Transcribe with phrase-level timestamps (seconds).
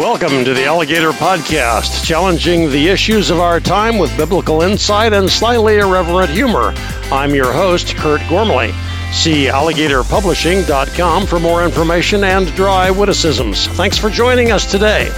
[0.00, 5.28] Welcome to the Alligator Podcast, challenging the issues of our time with biblical insight and
[5.28, 6.72] slightly irreverent humor.
[7.12, 8.68] I'm your host, Kurt Gormley.
[9.12, 13.66] See alligatorpublishing.com for more information and dry witticisms.
[13.66, 15.10] Thanks for joining us today.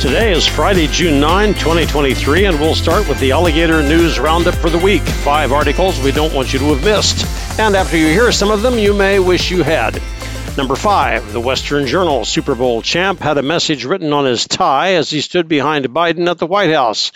[0.00, 4.68] Today is Friday, June 9, 2023, and we'll start with the Alligator News Roundup for
[4.68, 5.02] the week.
[5.02, 7.24] Five articles we don't want you to have missed.
[7.60, 10.02] And after you hear some of them, you may wish you had.
[10.56, 14.94] Number five, the Western Journal Super Bowl champ had a message written on his tie
[14.94, 17.10] as he stood behind Biden at the White House.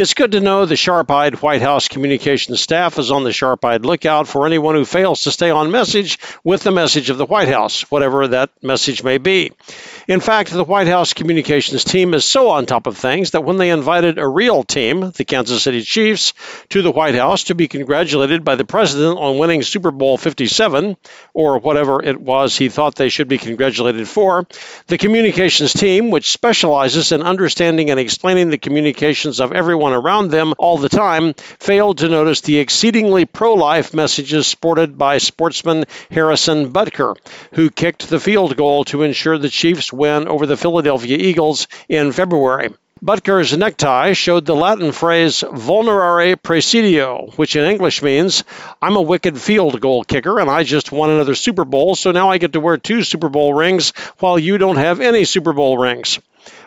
[0.00, 3.62] It's good to know the sharp eyed White House communications staff is on the sharp
[3.66, 7.26] eyed lookout for anyone who fails to stay on message with the message of the
[7.26, 9.52] White House, whatever that message may be.
[10.08, 13.58] In fact, the White House communications team is so on top of things that when
[13.58, 16.32] they invited a real team, the Kansas City Chiefs,
[16.70, 20.96] to the White House to be congratulated by the president on winning Super Bowl 57,
[21.34, 24.46] or whatever it was he thought they should be congratulated for,
[24.86, 30.54] the communications team, which specializes in understanding and explaining the communications of everyone around them
[30.58, 36.72] all the time failed to notice the exceedingly pro life messages sported by sportsman Harrison
[36.72, 37.16] Butker,
[37.52, 42.12] who kicked the field goal to ensure the Chiefs win over the Philadelphia Eagles in
[42.12, 42.70] February.
[43.02, 48.44] Butker's necktie showed the Latin phrase vulnerare praesidio, which in English means,
[48.82, 52.28] I'm a wicked field goal kicker and I just won another Super Bowl, so now
[52.28, 55.78] I get to wear two Super Bowl rings while you don't have any Super Bowl
[55.78, 56.18] rings.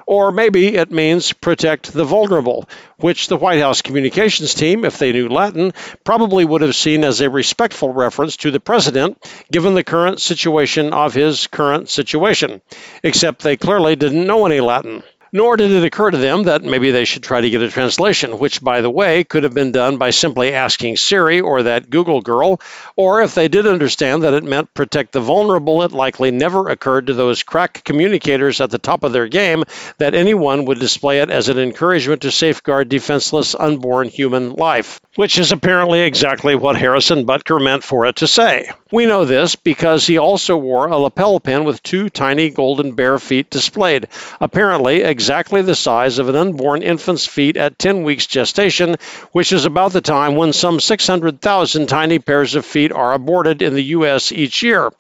[0.06, 5.12] Or maybe it means protect the vulnerable, which the White House communications team, if they
[5.12, 5.74] knew Latin,
[6.04, 9.18] probably would have seen as a respectful reference to the president,
[9.52, 12.62] given the current situation of his current situation.
[13.04, 15.04] Except they clearly didn't know any Latin.
[15.36, 18.38] Nor did it occur to them that maybe they should try to get a translation,
[18.38, 22.22] which, by the way, could have been done by simply asking Siri or that Google
[22.22, 22.62] girl,
[22.96, 27.08] or if they did understand that it meant protect the vulnerable, it likely never occurred
[27.08, 29.64] to those crack communicators at the top of their game
[29.98, 35.38] that anyone would display it as an encouragement to safeguard defenseless unborn human life, which
[35.38, 38.72] is apparently exactly what Harrison Butker meant for it to say.
[38.92, 43.20] We know this because he also wore a lapel pin with two tiny golden bear
[43.20, 44.08] feet displayed,
[44.42, 48.96] apparently exactly the size of an unborn infant's feet at 10 weeks gestation,
[49.32, 53.76] which is about the time when some 600,000 tiny pairs of feet are aborted in
[53.76, 54.32] the U.S.
[54.32, 54.92] each year,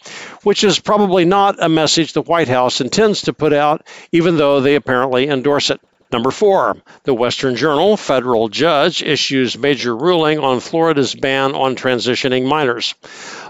[0.43, 4.59] which is probably not a message the White House intends to put out, even though
[4.59, 5.81] they apparently endorse it.
[6.13, 12.45] Number four, the Western Journal federal judge issues major ruling on Florida's ban on transitioning
[12.45, 12.93] minors.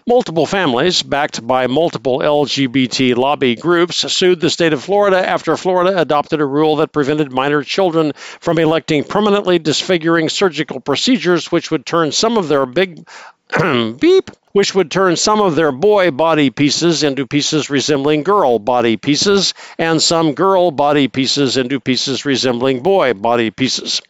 [0.08, 6.00] Multiple families, backed by multiple LGBT lobby groups, sued the state of Florida after Florida
[6.00, 11.86] adopted a rule that prevented minor children from electing permanently disfiguring surgical procedures, which would
[11.86, 13.06] turn some of their big
[14.00, 18.96] beep which would turn some of their boy body pieces into pieces resembling girl body
[18.98, 24.02] pieces, and some girl body pieces into pieces resembling boy body pieces.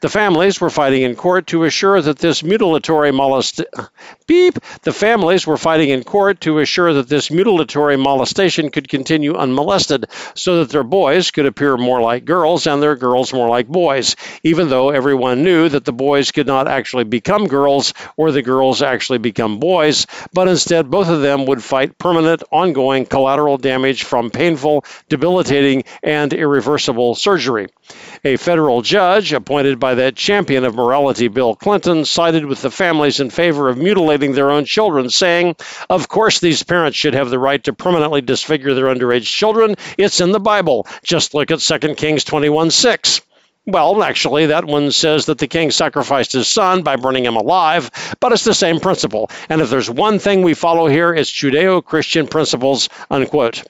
[0.00, 3.62] The families were fighting in court to assure that this mutilatory molest
[4.26, 4.58] beep.
[4.82, 10.06] The families were fighting in court to assure that this mutilatory molestation could continue unmolested,
[10.34, 14.16] so that their boys could appear more like girls and their girls more like boys,
[14.42, 18.82] even though everyone knew that the boys could not actually become girls or the girls
[18.82, 24.04] actually become boys choice, but instead both of them would fight permanent, ongoing collateral damage
[24.04, 27.68] from painful, debilitating, and irreversible surgery.
[28.24, 33.20] A federal judge, appointed by that champion of morality, Bill Clinton, sided with the families
[33.20, 35.56] in favor of mutilating their own children, saying,
[35.90, 39.74] Of course, these parents should have the right to permanently disfigure their underage children.
[39.98, 40.86] It's in the Bible.
[41.02, 43.20] Just look at 2 Kings 21 6.
[43.64, 47.90] Well, actually, that one says that the king sacrificed his son by burning him alive,
[48.18, 49.30] but it's the same principle.
[49.48, 53.62] And if there's one thing we follow here, it's Judeo Christian principles, unquote.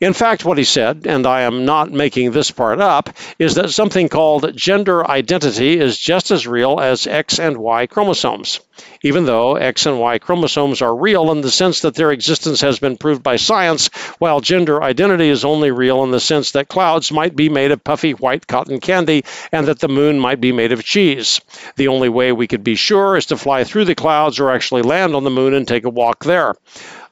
[0.00, 3.70] In fact, what he said, and I am not making this part up, is that
[3.70, 8.60] something called gender identity is just as real as X and Y chromosomes.
[9.02, 12.78] Even though X and Y chromosomes are real in the sense that their existence has
[12.78, 13.88] been proved by science,
[14.20, 17.82] while gender identity is only real in the sense that clouds might be made of
[17.82, 21.40] puffy white cotton candy and that the moon might be made of cheese.
[21.74, 24.82] The only way we could be sure is to fly through the clouds or actually
[24.82, 26.54] land on the moon and take a walk there.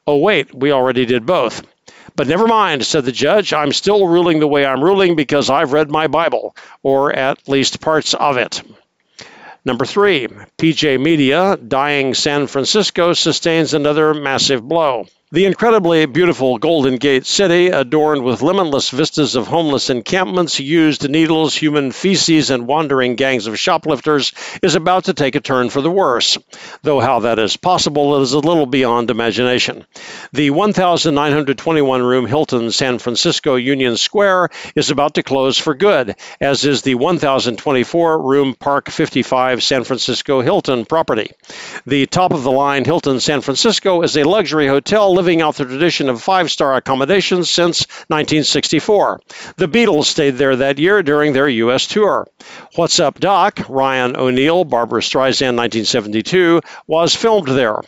[0.07, 1.67] Oh, wait, we already did both.
[2.17, 3.53] But never mind, said the judge.
[3.53, 7.83] I'm still ruling the way I'm ruling because I've read my Bible, or at least
[7.83, 8.63] parts of it.
[9.67, 10.27] Number three,
[10.57, 15.07] PJ Media, dying San Francisco, sustains another massive blow.
[15.33, 21.53] The incredibly beautiful Golden Gate City, adorned with limitless vistas of homeless encampments, used needles,
[21.53, 24.33] human feces, and wandering gangs of shoplifters,
[24.63, 26.39] is about to take a turn for the worse.
[26.83, 29.85] Though how that is possible is a little beyond imagination.
[30.33, 36.65] The 1,921 room Hilton San Francisco Union Square is about to close for good, as
[36.65, 41.33] is the 1,024 room Park 55 San Francisco Hilton property.
[41.85, 45.65] The top of the line Hilton San Francisco is a luxury hotel living out the
[45.65, 49.21] tradition of five star accommodations since 1964.
[49.57, 51.87] The Beatles stayed there that year during their U.S.
[51.87, 52.29] tour.
[52.75, 57.81] What's Up Doc, Ryan O'Neal, Barbara Streisand 1972, was filmed there.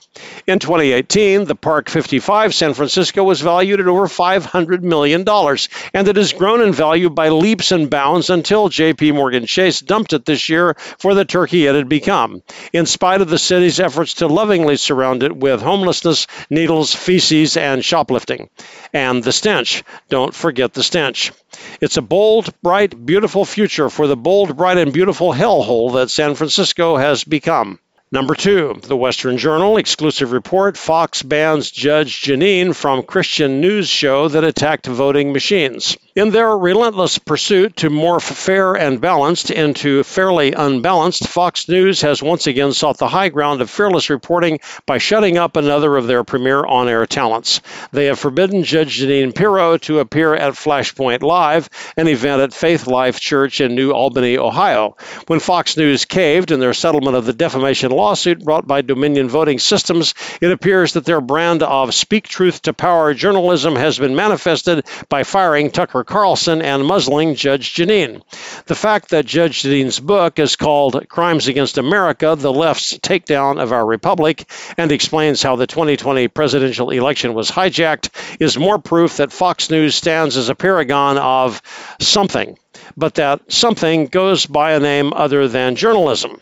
[0.47, 6.17] In 2018, the Park 55 San Francisco was valued at over $500 million, and it
[6.17, 10.49] has grown in value by leaps and bounds until JP Morgan Chase dumped it this
[10.49, 12.43] year for the turkey it had become,
[12.73, 17.56] in spite of the city's efforts to lovingly surround it with homelessness, needles, feces, feces
[17.56, 18.49] and shoplifting.
[18.93, 19.82] And the stench.
[20.09, 21.32] Don't forget the stench.
[21.81, 26.37] It's a bold, bright, beautiful future for the bold, bright, and beautiful hellhole that San
[26.37, 27.81] Francisco has become.
[28.12, 34.29] Number two, the Western Journal exclusive report Fox bans Judge Jeanine from Christian news show
[34.29, 35.97] that attacked voting machines.
[36.19, 42.20] In their relentless pursuit to morph fair and balanced into fairly unbalanced, Fox News has
[42.20, 46.25] once again sought the high ground of fearless reporting by shutting up another of their
[46.25, 47.61] premier on air talents.
[47.93, 52.88] They have forbidden Judge Jeanine Pirro to appear at Flashpoint Live, an event at Faith
[52.88, 54.97] Life Church in New Albany, Ohio.
[55.29, 59.61] When Fox News caved in their settlement of the defamation lawsuit brought by Dominion Voting
[59.61, 64.85] Systems, it appears that their brand of speak truth to power journalism has been manifested
[65.09, 68.22] by firing Tucker Carlson and muzzling Judge Jeanine.
[68.64, 73.72] The fact that Judge Jeanine's book is called Crimes Against America The Left's Takedown of
[73.72, 78.08] Our Republic and explains how the 2020 presidential election was hijacked
[78.40, 81.60] is more proof that Fox News stands as a paragon of
[82.00, 82.56] something,
[82.96, 86.40] but that something goes by a name other than journalism.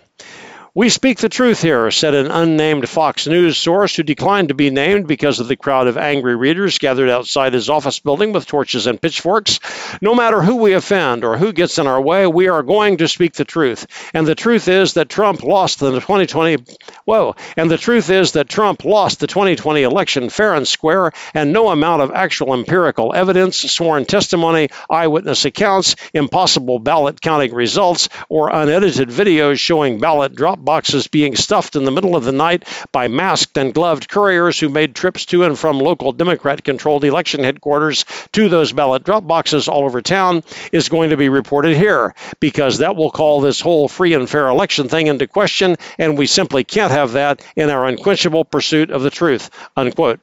[0.77, 4.69] We speak the truth here, said an unnamed Fox News source who declined to be
[4.69, 8.87] named because of the crowd of angry readers gathered outside his office building with torches
[8.87, 9.59] and pitchforks.
[10.03, 13.09] No matter who we offend or who gets in our way, we are going to
[13.09, 13.87] speak the truth.
[14.13, 16.59] And the truth is that Trump lost the 2020
[17.07, 21.53] whoa, and the truth is that Trump lost the 2020 election fair and square, and
[21.55, 28.51] no amount of actual empirical evidence, sworn testimony, eyewitness accounts, impossible ballot counting results, or
[28.51, 33.09] unedited videos showing ballot drop boxes being stuffed in the middle of the night by
[33.09, 38.05] masked and gloved couriers who made trips to and from local Democrat controlled election headquarters
[38.33, 40.43] to those ballot drop boxes all over town
[40.73, 44.49] is going to be reported here because that will call this whole free and fair
[44.49, 49.03] election thing into question, and we simply can't have that in our unquenchable pursuit of
[49.03, 49.49] the truth.
[49.77, 50.21] Unquote.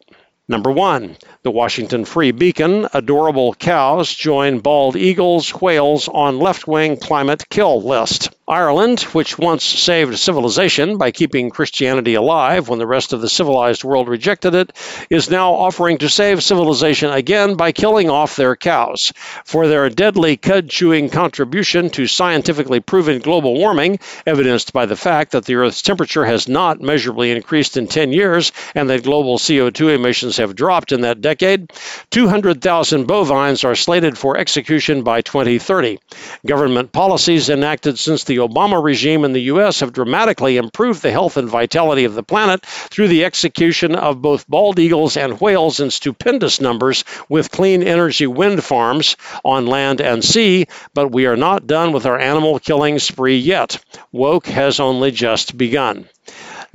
[0.49, 6.97] Number one, the Washington Free Beacon, adorable cows join bald eagles, whales on left wing
[6.97, 8.29] climate kill list.
[8.45, 13.85] Ireland, which once saved civilization by keeping Christianity alive when the rest of the civilized
[13.85, 14.73] world rejected it,
[15.09, 19.13] is now offering to save civilization again by killing off their cows.
[19.45, 25.31] For their deadly cud chewing contribution to scientifically proven global warming, evidenced by the fact
[25.31, 29.95] that the Earth's temperature has not measurably increased in 10 years and that global CO2
[29.95, 31.71] emissions have dropped in that decade,
[32.11, 35.97] 200,000 bovines are slated for execution by 2030.
[36.45, 39.81] Government policies enacted since the the Obama regime in the U.S.
[39.81, 44.47] have dramatically improved the health and vitality of the planet through the execution of both
[44.47, 50.25] bald eagles and whales in stupendous numbers with clean energy wind farms on land and
[50.25, 50.65] sea,
[50.95, 53.77] but we are not done with our animal killing spree yet.
[54.11, 56.09] Woke has only just begun.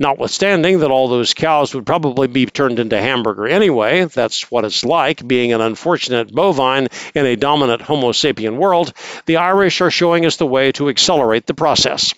[0.01, 4.85] Notwithstanding that all those cows would probably be turned into hamburger anyway, that's what it's
[4.85, 8.93] like being an unfortunate bovine in a dominant Homo sapien world,
[9.25, 12.13] the Irish are showing us the way to accelerate the process.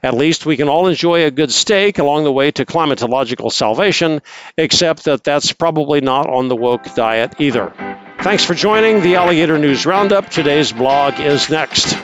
[0.00, 4.22] At least we can all enjoy a good steak along the way to climatological salvation,
[4.56, 7.72] except that that's probably not on the woke diet either.
[8.20, 10.30] Thanks for joining the Alligator News Roundup.
[10.30, 11.96] Today's blog is next.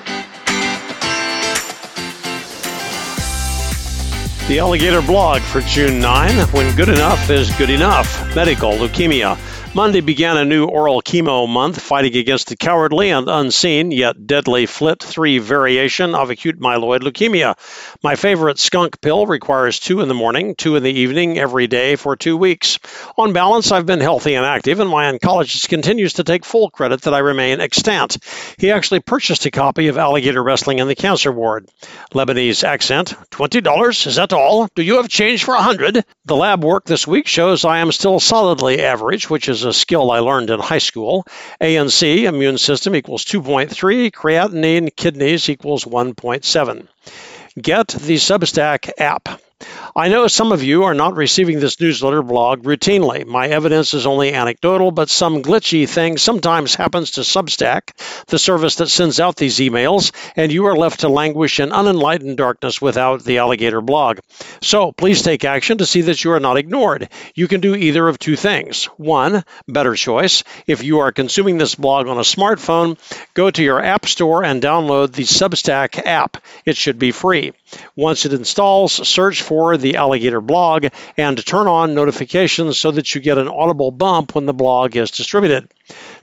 [4.51, 8.35] The Alligator blog for June 9 When Good Enough is Good Enough.
[8.35, 9.39] Medical leukemia.
[9.73, 14.67] Monday began a new oral chemo month fighting against the cowardly and unseen yet deadly
[14.67, 17.55] FLT3 variation of acute myeloid leukemia.
[18.03, 21.95] My favorite skunk pill requires two in the morning, two in the evening every day
[21.95, 22.81] for two weeks.
[23.17, 27.03] On balance, I've been healthy and active, and my oncologist continues to take full credit
[27.03, 28.17] that I remain extant.
[28.59, 31.69] He actually purchased a copy of Alligator Wrestling in the Cancer Ward.
[32.13, 34.07] Lebanese accent, $20?
[34.09, 34.67] Is that all?
[34.75, 37.93] Do you have change for a 100 The lab work this week shows I am
[37.93, 41.27] still solidly average, which is a skill I learned in high school.
[41.61, 44.11] ANC, immune system, equals 2.3.
[44.11, 46.87] Creatinine, kidneys, equals 1.7.
[47.61, 49.41] Get the Substack app.
[50.01, 53.27] I know some of you are not receiving this newsletter blog routinely.
[53.27, 57.91] My evidence is only anecdotal, but some glitchy thing sometimes happens to Substack,
[58.29, 62.39] the service that sends out these emails, and you are left to languish in unenlightened
[62.39, 64.21] darkness without the alligator blog.
[64.63, 67.11] So please take action to see that you are not ignored.
[67.35, 68.87] You can do either of two things.
[68.97, 70.45] One, better choice.
[70.67, 72.97] If you are consuming this blog on a smartphone,
[73.35, 76.39] go to your App Store and download the Substack app.
[76.65, 77.53] It should be free.
[77.97, 80.87] Once it installs, search for the Alligator blog
[81.17, 85.11] and turn on notifications so that you get an audible bump when the blog is
[85.11, 85.69] distributed.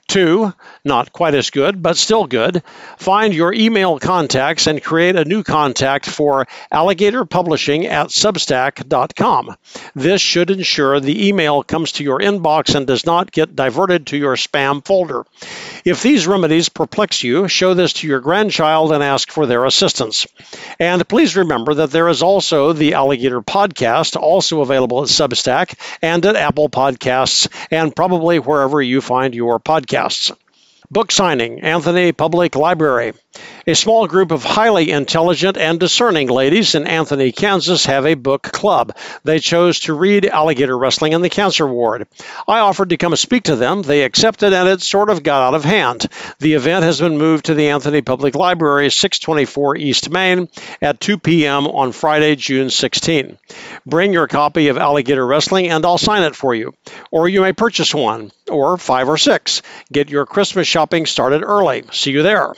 [0.08, 0.54] Two,
[0.86, 2.62] not quite as good, but still good,
[2.96, 9.54] find your email contacts and create a new contact for Alligator Publishing at Substack.com.
[9.94, 14.16] This should ensure the email comes to your inbox and does not get diverted to
[14.16, 15.26] your spam folder.
[15.84, 20.26] If these remedies perplex you, show this to your grandchild and ask for their assistance.
[20.80, 26.24] And please remember that there is also the Alligator Podcast, also available at Substack and
[26.24, 29.60] at Apple Podcasts, and probably wherever you find your
[29.98, 30.36] podcasts.
[30.90, 33.12] Book signing, Anthony Public Library.
[33.68, 38.42] A small group of highly intelligent and discerning ladies in Anthony, Kansas have a book
[38.42, 38.96] club.
[39.24, 42.06] They chose to read Alligator Wrestling in the Cancer Ward.
[42.46, 43.82] I offered to come speak to them.
[43.82, 46.06] They accepted and it sort of got out of hand.
[46.38, 50.48] The event has been moved to the Anthony Public Library, 624 East Main
[50.80, 51.66] at 2 p.m.
[51.66, 53.36] on Friday, June 16.
[53.84, 56.72] Bring your copy of Alligator Wrestling and I'll sign it for you.
[57.10, 59.60] Or you may purchase one, or five or six.
[59.92, 61.84] Get your Christmas shopping started early.
[61.92, 62.54] See you there.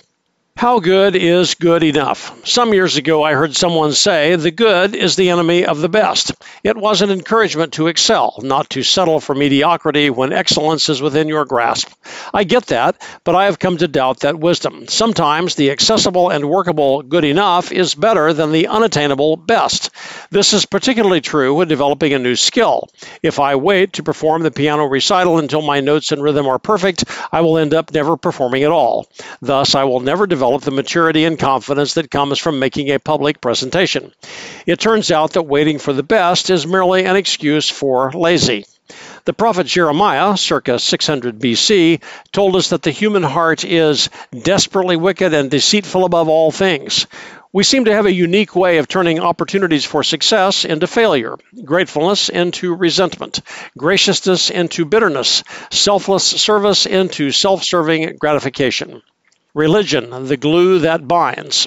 [0.56, 2.46] How good is good enough?
[2.46, 6.32] Some years ago, I heard someone say, the good is the enemy of the best.
[6.62, 11.28] It was an encouragement to excel, not to settle for mediocrity when excellence is within
[11.28, 11.90] your grasp.
[12.34, 14.86] I get that, but I have come to doubt that wisdom.
[14.86, 19.90] Sometimes the accessible and workable good enough is better than the unattainable best.
[20.32, 22.88] This is particularly true when developing a new skill.
[23.20, 27.02] If I wait to perform the piano recital until my notes and rhythm are perfect,
[27.32, 29.08] I will end up never performing at all.
[29.42, 33.40] Thus, I will never develop the maturity and confidence that comes from making a public
[33.40, 34.12] presentation.
[34.66, 38.66] It turns out that waiting for the best is merely an excuse for lazy.
[39.24, 42.00] The prophet Jeremiah, circa 600 BC,
[42.32, 47.06] told us that the human heart is desperately wicked and deceitful above all things.
[47.52, 52.28] We seem to have a unique way of turning opportunities for success into failure, gratefulness
[52.28, 53.40] into resentment,
[53.76, 59.02] graciousness into bitterness, selfless service into self serving gratification.
[59.52, 61.66] Religion, the glue that binds.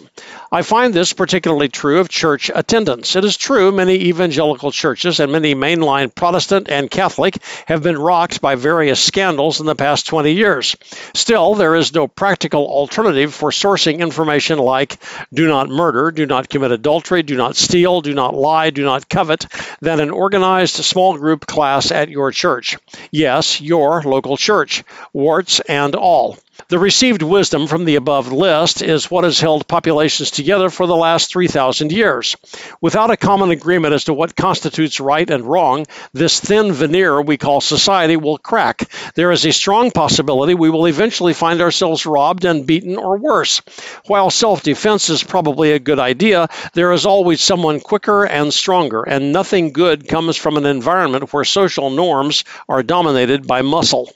[0.53, 3.15] I find this particularly true of church attendance.
[3.15, 8.39] It is true many evangelical churches and many mainline Protestant and Catholic have been rocked
[8.39, 10.75] by various scandals in the past 20 years.
[11.15, 14.98] Still, there is no practical alternative for sourcing information like
[15.33, 19.10] do not murder, do not commit adultery, do not steal, do not lie, do not
[19.10, 19.48] covet
[19.81, 22.77] than an organized small group class at your church.
[23.10, 24.83] Yes, your local church,
[25.13, 26.38] warts and all.
[26.67, 30.95] The received wisdom from the above list is what has held populations together for the
[30.95, 32.36] last 3,000 years.
[32.79, 37.38] Without a common agreement as to what constitutes right and wrong, this thin veneer we
[37.38, 38.88] call society will crack.
[39.15, 43.60] There is a strong possibility we will eventually find ourselves robbed and beaten or worse.
[44.05, 49.01] While self defense is probably a good idea, there is always someone quicker and stronger,
[49.01, 54.12] and nothing good comes from an environment where social norms are dominated by muscle.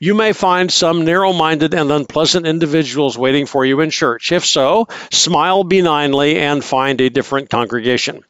[0.00, 4.30] You may find some narrow minded and unpleasant individuals waiting for you in church.
[4.30, 8.22] If so, smile benignly and find a different congregation.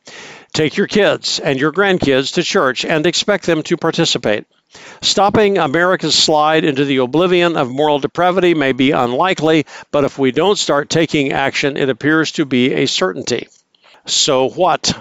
[0.54, 4.46] Take your kids and your grandkids to church and expect them to participate.
[5.02, 10.32] Stopping America's slide into the oblivion of moral depravity may be unlikely, but if we
[10.32, 13.48] don't start taking action, it appears to be a certainty.
[14.06, 14.92] So what?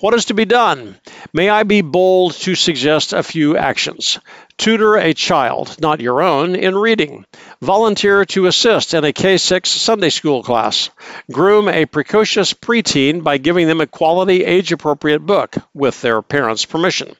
[0.00, 0.96] What is to be done?
[1.32, 4.18] May I be bold to suggest a few actions?
[4.56, 7.26] Tutor a child, not your own, in reading.
[7.60, 10.88] Volunteer to assist in a K 6 Sunday school class.
[11.30, 16.64] Groom a precocious preteen by giving them a quality, age appropriate book with their parents'
[16.64, 17.14] permission.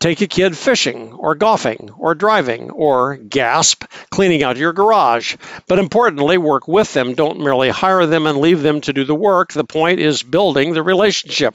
[0.00, 5.36] Take a kid fishing, or golfing, or driving, or, gasp, cleaning out your garage.
[5.68, 7.12] But importantly, work with them.
[7.12, 9.52] Don't merely hire them and leave them to do the work.
[9.52, 11.54] The point is building the relationship.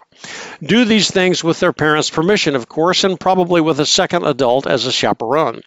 [0.62, 4.68] Do these things with their parents' permission, of course, and probably with a second adult
[4.68, 5.62] as a chaperone.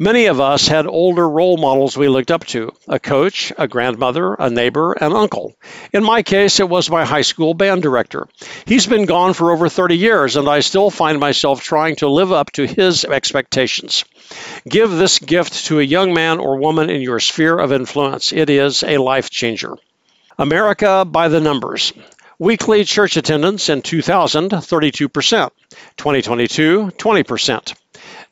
[0.00, 4.32] Many of us had older role models we looked up to a coach, a grandmother,
[4.34, 5.56] a neighbor, an uncle.
[5.92, 8.28] In my case, it was my high school band director.
[8.64, 12.30] He's been gone for over 30 years, and I still find myself trying to live
[12.30, 14.04] up to his expectations.
[14.68, 18.32] Give this gift to a young man or woman in your sphere of influence.
[18.32, 19.74] It is a life changer.
[20.38, 21.92] America by the numbers.
[22.38, 25.50] Weekly church attendance in 2000, 32%.
[25.96, 27.74] 2022, 20%.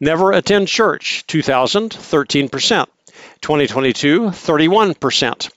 [0.01, 2.87] Never attend church, 2000, 13%.
[3.41, 5.51] 2022, 31%.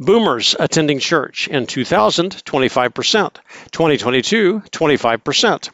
[0.00, 3.34] Boomers attending church in 2000, 25%.
[3.70, 5.70] 2022, 25%.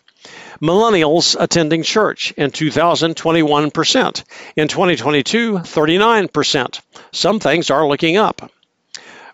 [0.60, 4.24] Millennials attending church in 2000, 21%.
[4.56, 6.80] In 2022, 39%.
[7.12, 8.50] Some things are looking up.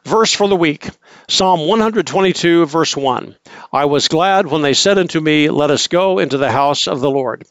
[0.05, 0.91] Verse for the week
[1.27, 3.35] Psalm 122, verse 1.
[3.73, 7.01] I was glad when they said unto me, Let us go into the house of
[7.01, 7.45] the Lord.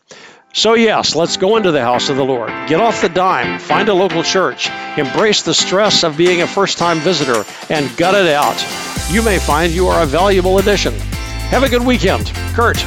[0.55, 2.49] So, yes, let's go into the house of the Lord.
[2.67, 4.69] Get off the dime, find a local church,
[4.99, 8.63] embrace the stress of being a first time visitor, and gut it out.
[9.09, 10.93] You may find you are a valuable addition.
[11.49, 12.27] Have a good weekend.
[12.53, 12.85] Kurt.